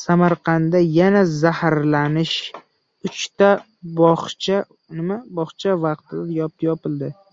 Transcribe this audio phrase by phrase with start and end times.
[0.00, 2.36] Samarqandda yana zaharlanish.
[3.10, 3.50] Uchta
[4.02, 4.62] bog‘cha
[5.86, 7.12] vaqtincha yopildi